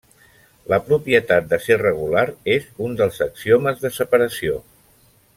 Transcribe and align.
La 0.71 0.77
propietat 0.85 1.51
de 1.51 1.59
ser 1.65 1.77
regular 1.81 2.23
és 2.55 2.65
un 2.87 2.95
dels 3.01 3.19
axiomes 3.29 3.85
de 3.87 3.93
separació. 3.99 4.57